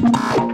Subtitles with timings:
[0.00, 0.53] Bye.